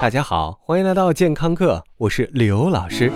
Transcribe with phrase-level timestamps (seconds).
[0.00, 3.10] 大家好，欢迎来到健康课，我是刘老师。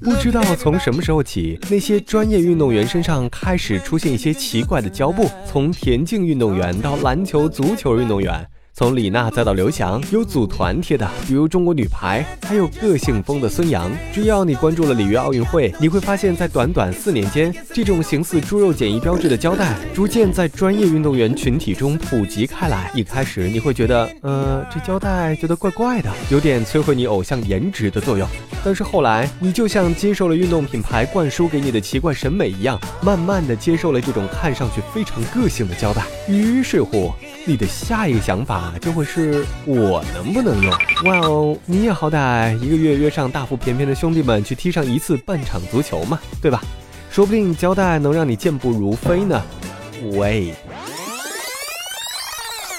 [0.00, 8.48] 不知道从什么时候起，那些专业运动员身上开始出现一些奇怪的胶布，从田径运动员到篮球、足球运动员。
[8.78, 13.90] 从李娜再到刘翔，有组团贴的，比如中国女排，还有个性风的孙杨。
[14.12, 22.88] 只要你关注了里约奥运会，你会发现在短短四年间，这种形似猪肉检疫标志的胶带，逐渐在专业运动员群体中普及开来。
[22.94, 28.28] 一开始你会觉得，呃，这胶带觉得怪怪的，有点摧毁你偶像颜值的作用。
[28.64, 36.04] 但是后来，你就像接受了运动品牌灌输给你的奇怪审美一样，慢慢的接受了这种看上去非常个性的胶带。
[36.28, 37.12] 于是乎。
[37.48, 40.70] 你的下一个想法就会是我能不能用？
[41.06, 46.62] 哇哦，你也好歹一个月约上大腹便便的兄弟们去踢上一次半场足球嘛，对吧？
[47.10, 49.42] 说不定胶带能让你健步如飞呢。
[50.12, 50.52] 喂，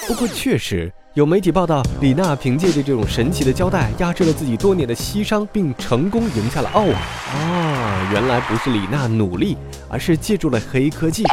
[0.06, 6.92] 不过确实有媒体报道，李娜凭借着这种神奇的胶带压制了自己多年的膝伤，并成功赢下了澳网。
[6.92, 9.56] 啊，原来不是李娜努力，
[9.88, 11.24] 而是借助了黑科技。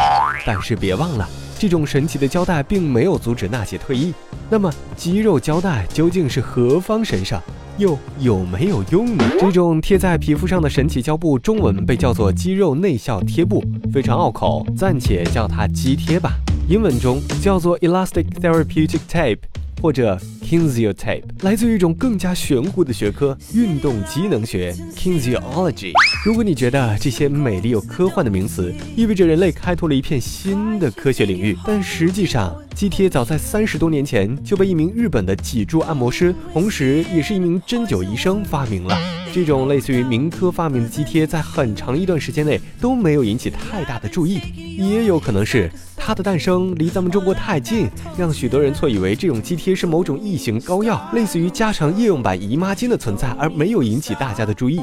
[0.44, 1.30] 但是别忘了。
[1.60, 4.16] 这种神奇的胶带并没有阻止娜姐退役。
[4.50, 7.40] 那么，肌肉胶带究竟是何方神圣，
[7.78, 9.24] 又有没有用呢？
[9.40, 16.32] 这种贴在皮肤上的神奇胶布，中文被叫做肌肉内效贴布，非常拗口，暂且叫它肌贴吧。
[16.68, 19.38] 英文中叫做 Elastic Therapeutic Tape。
[19.82, 25.92] 或者 Kinesio Tape 来自于一种更加玄乎的学科——运动机能学 （Kinesiology）。
[26.26, 38.98] 如果你觉得这些美丽又科幻的名词意味着人类开拓了一片新的科学领域，但实际上，肌贴早在三十多年前就被一名日本的脊柱按摩师，同时也是一名针灸医生发明了。
[39.34, 44.40] 这种类似于民科发明的肌贴，在很长一段时间内都没有引起太大的注意，
[44.78, 45.70] 也有可能是。
[46.00, 54.80] 它的诞生离咱们中国太近，让许多人错以为这种肌贴是某种异型膏药，类似于加长夜用版姨妈巾的存在，而没有引起大家的注意。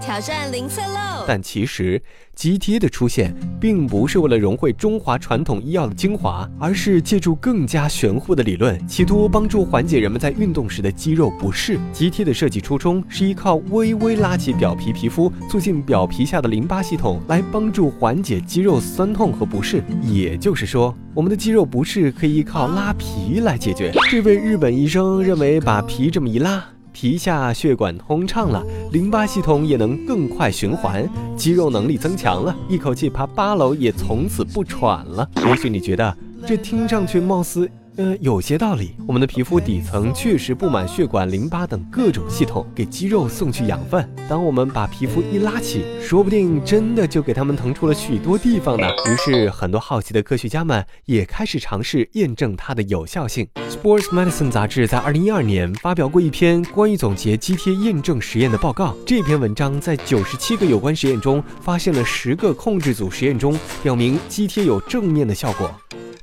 [0.00, 1.24] 挑战零测喽！
[1.28, 2.02] 但其实。
[2.34, 11.78] 肌贴的出现，并不是为了融汇中华传统医药的精华，而是借助更加玄乎的理论，企图帮助缓解人们在运动时的肌肉不适。
[11.92, 19.84] 肌贴的设计初衷是依靠微微拉起表皮皮肤，促进表皮下的淋巴系统，来帮助缓解肌肉酸痛和不适。
[20.00, 23.92] 也就是说，我们的肌肉不适可以依靠拉皮来解决。
[24.10, 26.64] 这位日本医生认为，把皮这么一拉。
[26.92, 35.28] 皮下血管通畅了，淋巴系统也能更快循环，肌肉能力增强了，一口气爬八楼也从此不喘了。
[35.46, 37.70] 也许你觉得这听上去貌似……
[37.96, 38.94] 呃，有些道理。
[39.06, 44.08] 我们的皮肤底层确实布满血管、淋巴等各种系统，给肌肉送去养分。
[44.28, 48.86] 当我们把皮肤一拉起，说不定真的就给它们腾出了许多地方呢。
[49.06, 53.46] 于是，很多好奇的科学家们也开始尝试验证它的有效性。
[53.68, 58.96] Sports Medicine 杂志在2012年发表过一篇关于总结肌贴验证实验的报告。
[59.06, 65.70] 这篇文章在97个有关实验中，发现了十个控制组实验中，表明肌贴有正面的效果。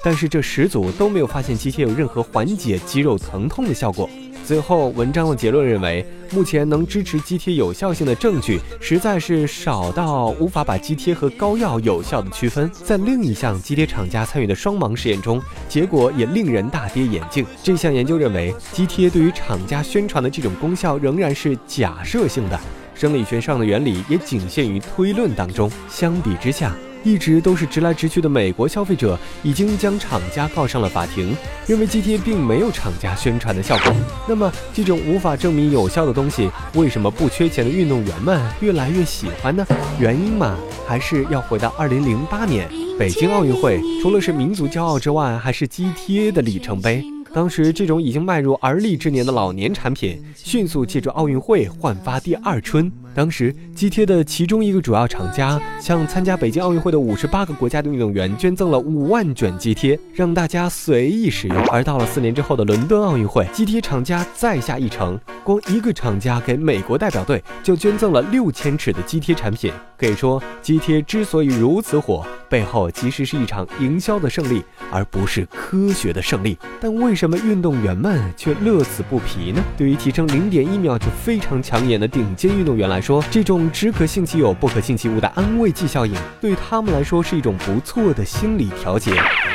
[0.07, 4.09] 但是这十组都没有发现肌贴有任何缓解肌肉疼痛的效果。
[4.45, 12.71] 最后，文章的结论认为，目前能支持肌贴有效性的证据实在是少到无法把肌贴和膏药有效的区分。
[12.71, 17.45] 在另一项肌贴厂家参与的双盲实验中，结果也令人大跌眼镜。
[17.61, 22.57] 这项研究认为，肌贴对于厂家宣传的这种功效仍然是假设性的，
[22.97, 25.69] 生理学上的原理也仅限于推论当中。
[25.87, 31.35] 相比之下，一直都是直来直去的美国消费者已经将厂家告上了法庭，
[31.67, 33.93] 认为肌贴并没有厂家宣传的效果。
[34.27, 39.65] 那么，这种无法证明有效的东西，为什么不缺钱的运动员们越来越喜欢呢？
[39.99, 47.05] 原因嘛，还是要回到2008年北京奥运会，除了是民族骄傲之外，还是肌贴的里程碑。
[47.37, 52.91] 当时，这种已经迈入而立之年的老年产品，迅速借助奥运会焕发第二春。
[53.13, 61.63] 当时，肌贴的其中一个主要厂家向参加北京奥运会的五十八个国家的运动员捐赠了五万卷肌贴，让大家随意使用。
[61.67, 69.71] 而到了四年之后的伦敦奥运会，肌贴厂家再下一城，光一个厂家给美国代表队就捐赠了六千尺的肌贴产品。
[69.97, 76.55] 可以说，肌贴之所以如此火，背后其实是一场营销的胜利，而不是科学的胜利。
[76.79, 79.63] 但为什么运动员们却乐此不疲呢？
[79.75, 89.11] 对于提升零点一秒就非常抢眼的顶尖运动员来说，这种只可信其有不可信其无的安慰剂效应，对他们来说是一种不错的心理调节。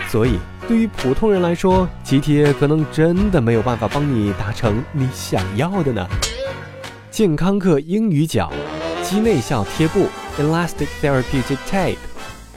[0.09, 6.05] 所以，对于普通人来说，肌贴可能真的没有办法帮你达成你想要的呢。
[7.12, 8.53] 健康课英语角，
[9.03, 10.06] 肌内效贴布
[10.38, 11.98] （Elastic Therapeutic Tape）。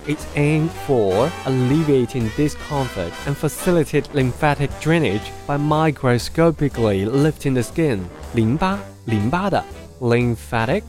[0.07, 8.01] It's aimed for alleviating discomfort and facilitate lymphatic drainage by microscopically lifting the skin.
[8.35, 9.63] 淋巴，淋巴的
[10.01, 10.83] lymphatic，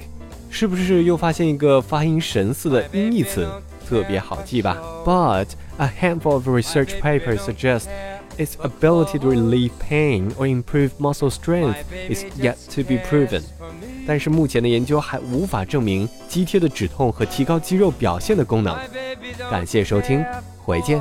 [0.49, 3.47] 是不是又发现一个发音神似的音译词？
[3.87, 4.77] 特别好记吧？
[5.05, 5.47] But
[5.77, 7.87] a handful of research papers suggest
[8.38, 11.78] its ability to relieve pain or improve muscle strength
[12.08, 13.42] is yet to be proven.
[14.06, 18.76] 但是目前的研究还无法证明肌贴的止痛和提高肌肉表现的功能。
[19.50, 20.24] 感谢收听，
[20.62, 21.00] 回见。